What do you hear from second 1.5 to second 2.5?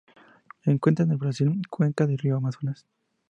cuenca del río